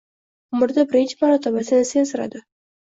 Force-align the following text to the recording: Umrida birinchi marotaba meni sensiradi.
Umrida 0.59 0.85
birinchi 0.89 1.19
marotaba 1.21 1.63
meni 1.71 1.85
sensiradi. 1.95 2.47